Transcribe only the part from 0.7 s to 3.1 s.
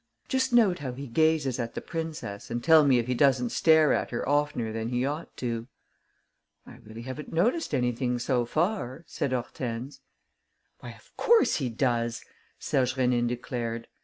how he gazes at the princess and tell me if